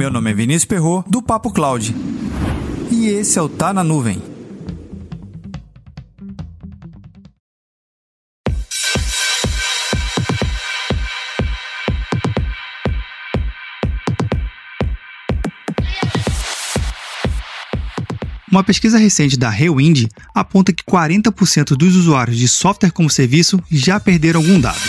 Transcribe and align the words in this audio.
Meu 0.00 0.10
nome 0.10 0.30
é 0.30 0.34
Vinícius 0.34 0.64
Perro 0.64 1.04
do 1.06 1.20
Papo 1.20 1.52
Cloud. 1.52 1.94
E 2.90 3.08
esse 3.08 3.38
é 3.38 3.42
o 3.42 3.50
Tá 3.50 3.70
na 3.70 3.84
Nuvem. 3.84 4.22
Uma 18.50 18.64
pesquisa 18.64 18.96
recente 18.96 19.36
da 19.36 19.50
Rewind 19.50 20.06
aponta 20.34 20.72
que 20.72 20.82
40% 20.82 21.76
dos 21.76 21.94
usuários 21.94 22.38
de 22.38 22.48
software 22.48 22.90
como 22.90 23.10
serviço 23.10 23.62
já 23.70 24.00
perderam 24.00 24.40
algum 24.40 24.58
dado. 24.58 24.80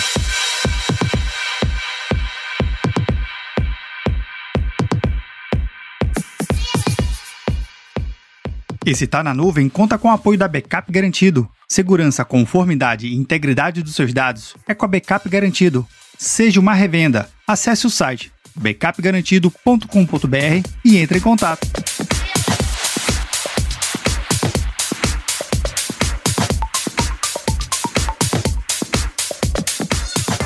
Esse 8.92 9.08
Tá 9.08 9.24
na 9.24 9.34
Nuvem 9.34 9.70
conta 9.70 9.98
com 9.98 10.10
o 10.10 10.12
apoio 10.12 10.38
da 10.38 10.50
Backup 10.50 10.92
Garantido. 10.92 11.50
Segurança, 11.66 12.26
conformidade 12.26 13.08
e 13.08 13.16
integridade 13.16 13.82
dos 13.82 13.96
seus 13.96 14.14
dados 14.14 14.54
é 14.68 14.74
com 14.74 14.84
a 14.84 14.88
Backup 14.90 15.30
Garantido. 15.30 15.88
Seja 16.18 16.60
uma 16.60 16.74
revenda. 16.74 17.30
Acesse 17.48 17.88
o 17.88 17.90
site 17.90 18.34
backupgarantido.com.br 18.54 20.70
e 20.84 20.98
entre 20.98 21.20
em 21.20 21.22
contato. 21.22 21.66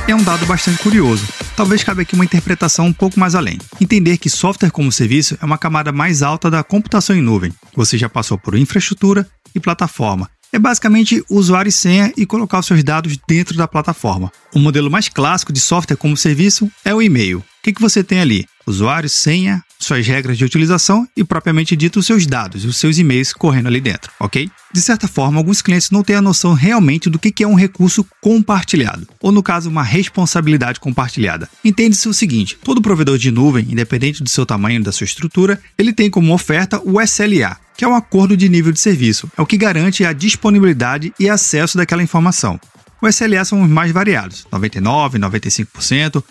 é 0.08 0.14
um 0.14 0.22
dado 0.22 0.46
bastante 0.46 0.84
curioso. 0.84 1.26
Talvez 1.56 1.86
cabe 1.86 2.02
aqui 2.02 2.16
uma 2.16 2.26
interpretação 2.26 2.88
um 2.88 2.94
pouco 2.94 3.18
mais 3.18 3.34
além. 3.34 3.58
Entender 3.80 4.18
que 4.18 4.30
software 4.30 4.72
como 4.72 4.92
serviço 4.92 5.38
é 5.42 5.46
uma 5.46 5.58
camada 5.58 5.90
mais 5.90 6.22
alta 6.22 6.52
da 6.52 6.62
computação 6.64 7.16
em 7.16 7.22
nuvem. 7.22 7.54
Você 7.74 7.98
já 7.98 8.10
passou 8.10 8.38
por 8.38 8.58
infraestrutura 8.58 9.26
e 9.54 9.60
plataforma. 9.60 10.30
É 10.52 10.60
basicamente 10.60 11.24
usuário 11.30 11.70
e 11.70 11.72
senha 11.72 12.12
e 12.18 12.26
colocar 12.26 12.60
os 12.60 12.66
seus 12.66 12.84
dados 12.84 13.18
dentro 13.26 13.58
da 13.58 13.70
plataforma. 13.70 14.32
O 14.54 14.60
modelo 14.60 14.92
mais 14.92 15.08
clássico 15.08 15.54
de 15.54 15.62
software 15.62 15.96
como 15.96 16.18
serviço 16.18 16.70
é 16.84 16.94
o 16.94 17.02
e-mail. 17.02 17.40
O 17.40 17.44
que, 17.64 17.72
que 17.72 17.82
você 17.82 18.04
tem 18.04 18.20
ali? 18.20 18.46
Usuário, 18.68 19.08
senha, 19.08 19.64
suas 19.80 20.08
regras 20.08 20.38
de 20.38 20.44
utilização 20.44 21.08
e 21.16 21.24
propriamente 21.24 21.76
dito 21.76 22.00
os 22.00 22.06
seus 22.06 22.26
dados, 22.26 22.66
os 22.66 22.78
seus 22.78 22.98
e-mails 22.98 23.32
correndo 23.32 23.68
ali 23.68 23.80
dentro, 23.80 24.12
ok? 24.20 24.50
De 24.74 24.82
certa 24.82 25.08
forma, 25.08 25.38
alguns 25.38 25.62
clientes 25.62 25.92
não 25.92 26.04
têm 26.04 26.16
a 26.16 26.22
noção 26.22 26.54
realmente 26.54 27.10
do 27.10 27.20
que 27.20 27.44
é 27.44 27.48
um 27.48 27.54
recurso 27.54 28.06
compartilhado, 28.22 29.08
ou 29.22 29.32
no 29.32 29.44
caso, 29.44 29.70
uma 29.70 29.84
responsabilidade 29.84 30.80
compartilhada. 30.80 31.48
Entende-se 31.64 32.10
o 32.10 32.14
seguinte: 32.14 32.58
todo 32.64 32.82
provedor 32.82 33.18
de 33.18 33.30
nuvem, 33.30 33.68
independente 33.70 34.24
do 34.24 34.30
seu 34.30 34.46
tamanho 34.46 34.80
e 34.80 34.84
da 34.84 34.92
sua 34.92 35.06
estrutura, 35.06 35.62
ele 35.78 35.94
tem 35.94 36.10
como 36.10 36.34
oferta 36.34 36.82
o 36.84 37.00
SLA, 37.02 37.58
que 37.78 37.86
é 37.86 37.88
um 37.88 37.96
acordo 37.96 38.36
de 38.36 38.50
nível 38.50 38.72
de 38.72 38.80
serviço, 38.80 39.30
é 39.38 39.42
o 39.42 39.46
que 39.46 39.58
garante 39.58 40.04
a 40.04 40.14
disponibilidade 40.14 41.14
e 41.20 41.30
acesso 41.30 41.78
daquela 41.78 42.04
informação. 42.04 42.60
O 43.02 43.08
SLA 43.08 43.46
são 43.46 43.62
os 43.62 43.70
mais 43.70 43.92
variados, 43.92 44.48
99, 44.52 45.20
95%, 45.20 46.24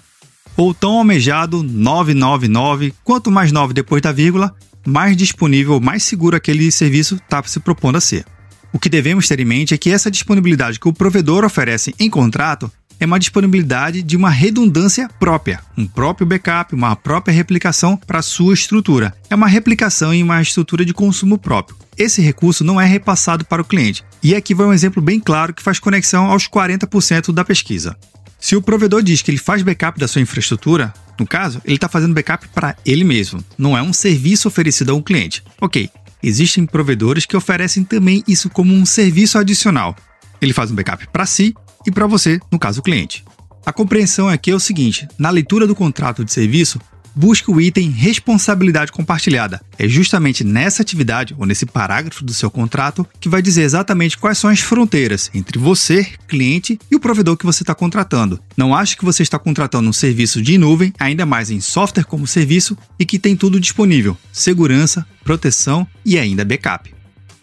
ou 0.57 0.73
tão 0.73 0.99
almejado 0.99 1.63
999, 1.63 2.95
quanto 3.03 3.31
mais 3.31 3.51
9 3.51 3.75
depois 3.75 4.03
da 4.03 4.13
vírgula, 4.13 4.55
mais 4.87 5.17
disponível, 5.17 5.81
mais 5.81 6.03
seguro 6.03 6.37
aquele 6.37 6.71
serviço 6.71 7.17
está 7.17 7.43
se 7.43 7.59
propondo 7.61 7.97
a 7.97 8.01
ser. 8.01 8.25
O 8.73 8.79
que 8.79 8.89
devemos 8.89 9.29
ter 9.29 9.39
em 9.39 9.45
mente 9.45 9.73
é 9.73 9.79
que 9.79 9.91
essa 9.91 10.11
disponibilidade 10.11 10.81
que 10.81 10.89
o 10.89 10.93
provedor 10.93 11.45
oferece 11.45 11.95
em 11.99 12.11
contrato 12.11 12.71
é 12.99 13.07
uma 13.07 13.19
disponibilidade 13.19 14.03
de 14.03 14.17
uma 14.17 14.31
redundância 14.31 15.09
própria, 15.19 15.61
um 15.77 15.87
próprio 15.87 16.27
backup, 16.27 16.75
uma 16.75 16.95
própria 16.97 17.35
replicação 17.35 17.97
para 17.97 18.23
sua 18.23 18.55
estrutura. 18.55 19.15
É 19.29 19.35
uma 19.35 19.47
replicação 19.47 20.13
em 20.13 20.23
uma 20.23 20.41
estrutura 20.41 20.85
de 20.85 20.95
consumo 20.95 21.39
próprio. 21.39 21.77
Esse 21.97 22.21
recurso 22.21 22.65
não 22.65 22.81
é 22.81 22.87
repassado 22.87 23.45
para 23.45 23.63
o 23.63 23.65
cliente. 23.65 24.05
E 24.23 24.35
aqui 24.35 24.55
vai 24.55 24.67
um 24.67 24.73
exemplo 24.73 25.03
bem 25.03 25.21
claro 25.21 25.55
que 25.55 25.63
faz 25.63 25.79
conexão 25.79 26.27
aos 26.27 26.49
40% 26.49 27.33
da 27.33 27.45
pesquisa. 27.45 27.97
Se 28.45 28.55
o 28.55 28.61
provedor 28.61 29.03
diz 29.03 29.23
que 29.23 29.31
ele 29.31 29.39
faz 29.39 29.63
backup 29.63 29.99
da 29.99 30.07
sua 30.07 30.21
infraestrutura, 30.21 30.93
no 31.19 31.27
caso, 31.27 31.63
ele 31.65 31.77
está 31.77 31.89
fazendo 31.89 32.13
backup 32.13 32.47
para 32.49 32.77
ele 32.85 33.03
mesmo, 33.03 33.43
não 33.57 33.75
é 33.75 33.81
um 33.81 33.91
serviço 33.91 34.47
oferecido 34.47 34.93
a 34.93 34.95
um 34.95 35.01
cliente. 35.01 35.43
Ok, 35.59 35.89
existem 36.23 36.67
provedores 36.67 37.25
que 37.25 37.39
oferecem 37.39 37.83
também 37.83 38.23
isso 38.29 38.51
como 38.51 38.75
um 38.75 38.85
serviço 38.85 39.39
adicional. 39.39 39.97
Ele 40.43 40.53
faz 40.53 40.71
um 40.71 40.75
backup 40.75 41.09
para 41.11 41.25
si 41.25 41.55
e 41.87 41.91
para 41.91 42.07
você, 42.07 42.39
no 42.53 42.59
caso, 42.59 42.81
o 42.81 42.83
cliente. 42.83 43.25
A 43.65 43.73
compreensão 43.73 44.29
aqui 44.29 44.51
é 44.51 44.55
o 44.55 44.61
seguinte: 44.61 45.09
na 45.19 45.31
leitura 45.31 45.67
do 45.67 45.75
contrato 45.75 46.23
de 46.23 46.31
serviço, 46.31 46.79
busque 47.15 47.51
o 47.51 47.61
item 47.61 47.91
responsabilidade 47.91 48.93
compartilhada. 48.93 49.61
É 49.79 49.89
justamente 49.89 50.45
nessa 50.45 50.83
atividade 50.83 51.35
ou 51.39 51.47
nesse 51.47 51.67
parágrafo 51.67 52.25
do 52.25 52.35
seu 52.35 52.51
contrato 52.51 53.07
que 53.21 53.29
vai 53.29 53.41
dizer 53.41 53.63
exatamente 53.63 54.19
quais 54.19 54.39
são 54.39 54.51
as 54.51 54.61
fronteiras 54.61 55.31
entre 55.35 55.59
você, 55.59 56.07
cliente, 56.27 56.79
e 56.91 56.97
o 56.97 57.01
provedor 57.01 57.37
que 57.37 57.47
você 57.47 57.63
está 57.63 57.75
contratando. 57.75 58.41
Não 58.57 58.75
ache 58.75 58.97
que 58.97 59.05
você 59.05 59.23
está 59.23 59.39
contratando 59.39 59.89
um 59.89 59.93
serviço 59.93 60.43
de 60.43 60.59
nuvem, 60.59 60.93
ainda 60.99 61.25
mais 61.27 61.51
em 61.51 61.61
software 61.61 62.05
como 62.05 62.27
serviço, 62.27 62.77
e 62.99 63.05
que 63.05 63.19
tem 63.19 63.37
tudo 63.37 63.61
disponível: 63.61 64.17
segurança, 64.33 65.07
proteção 65.23 65.87
e 66.05 66.19
ainda 66.19 66.45
backup. 66.45 66.95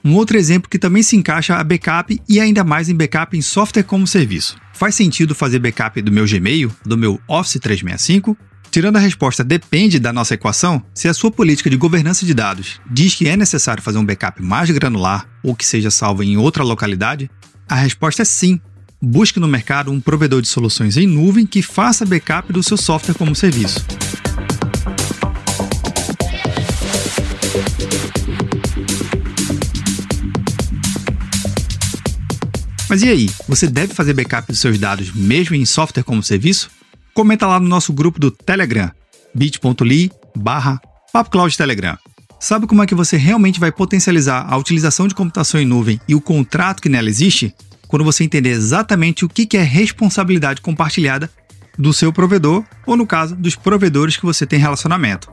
Um 0.03 0.15
outro 0.15 0.35
exemplo 0.37 0.69
que 0.69 0.79
também 0.79 1.03
se 1.03 1.15
encaixa 1.15 1.55
a 1.55 1.63
backup 1.63 2.19
e 2.27 2.39
ainda 2.39 2.63
mais 2.63 2.89
em 2.89 2.95
backup 2.95 3.37
em 3.37 3.41
software 3.41 3.83
como 3.83 4.07
serviço. 4.07 4.57
Faz 4.73 4.95
sentido 4.95 5.35
fazer 5.35 5.59
backup 5.59 6.01
do 6.01 6.11
meu 6.11 6.25
Gmail, 6.25 6.71
do 6.83 6.97
meu 6.97 7.19
Office 7.27 7.59
365? 7.61 8.35
Tirando 8.71 8.95
a 8.95 8.99
resposta 8.99 9.43
depende 9.43 9.99
da 9.99 10.13
nossa 10.13 10.33
equação, 10.33 10.81
se 10.95 11.09
a 11.09 11.13
sua 11.13 11.29
política 11.29 11.69
de 11.69 11.75
governança 11.75 12.25
de 12.25 12.33
dados 12.33 12.79
diz 12.89 13.13
que 13.13 13.27
é 13.27 13.35
necessário 13.35 13.83
fazer 13.83 13.97
um 13.97 14.05
backup 14.05 14.41
mais 14.41 14.71
granular 14.71 15.27
ou 15.43 15.53
que 15.53 15.65
seja 15.65 15.91
salvo 15.91 16.23
em 16.23 16.37
outra 16.37 16.63
localidade, 16.63 17.29
a 17.67 17.75
resposta 17.75 18.21
é 18.21 18.25
sim. 18.25 18.61
Busque 19.01 19.41
no 19.41 19.47
mercado 19.47 19.91
um 19.91 19.99
provedor 19.99 20.41
de 20.41 20.47
soluções 20.47 20.95
em 20.95 21.05
nuvem 21.05 21.45
que 21.45 21.61
faça 21.61 22.05
backup 22.05 22.53
do 22.53 22.63
seu 22.63 22.77
software 22.77 23.15
como 23.15 23.35
serviço. 23.35 23.85
Mas 32.87 33.01
e 33.01 33.09
aí, 33.09 33.29
você 33.49 33.67
deve 33.67 33.93
fazer 33.93 34.13
backup 34.13 34.47
dos 34.49 34.61
seus 34.61 34.79
dados 34.79 35.13
mesmo 35.13 35.57
em 35.57 35.65
software 35.65 36.03
como 36.03 36.23
serviço? 36.23 36.71
Comenta 37.13 37.47
lá 37.47 37.59
no 37.59 37.67
nosso 37.67 37.93
grupo 37.93 38.19
do 38.19 38.31
Telegram, 38.31 38.91
bit.ly 39.33 40.11
barra 40.35 40.81
Telegram. 41.57 41.97
Sabe 42.39 42.65
como 42.65 42.81
é 42.81 42.87
que 42.87 42.95
você 42.95 43.17
realmente 43.17 43.59
vai 43.59 43.71
potencializar 43.71 44.47
a 44.49 44.57
utilização 44.57 45.07
de 45.07 45.13
computação 45.13 45.61
em 45.61 45.65
nuvem 45.65 46.01
e 46.07 46.15
o 46.15 46.21
contrato 46.21 46.81
que 46.81 46.89
nela 46.89 47.09
existe? 47.09 47.53
Quando 47.87 48.05
você 48.05 48.23
entender 48.23 48.49
exatamente 48.49 49.25
o 49.25 49.29
que 49.29 49.57
é 49.57 49.61
responsabilidade 49.61 50.61
compartilhada 50.61 51.29
do 51.77 51.93
seu 51.93 52.11
provedor 52.11 52.63
ou, 52.85 52.95
no 52.95 53.05
caso, 53.05 53.35
dos 53.35 53.55
provedores 53.55 54.17
que 54.17 54.25
você 54.25 54.45
tem 54.45 54.59
relacionamento. 54.59 55.31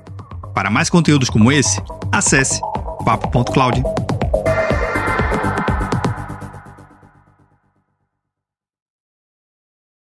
Para 0.55 0.71
mais 0.71 0.91
conteúdos 0.91 1.31
como 1.31 1.53
esse, 1.53 1.81
acesse 2.13 2.61
papo.cloud. 3.05 3.83